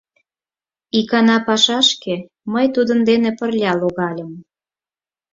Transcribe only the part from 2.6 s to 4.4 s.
тудын дене пырля логальым.